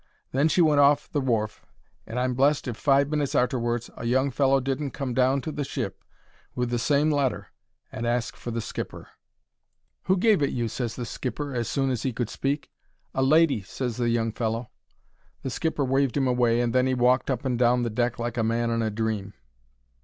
[0.31, 1.63] Then she went off the wharf,
[2.07, 5.63] and I'm blest if, five minutes arterwards, a young fellow didn't come down to the
[5.63, 6.03] ship
[6.55, 7.49] with the same letter
[7.91, 9.09] and ask for the skipper.
[10.05, 12.71] "Who gave it you?" ses the skipper, as soon as 'e could speak.
[13.13, 14.71] "A lady," ses the young fellow.
[15.43, 18.37] The skipper waved 'im away, and then 'e walked up and down the deck like
[18.37, 19.35] a man in a dream.